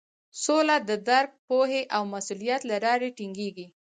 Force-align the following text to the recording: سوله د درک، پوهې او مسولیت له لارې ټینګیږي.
سوله 0.43 0.75
د 0.89 0.91
درک، 1.09 1.31
پوهې 1.47 1.81
او 1.95 2.03
مسولیت 2.13 2.61
له 2.71 2.77
لارې 2.85 3.09
ټینګیږي. 3.17 3.67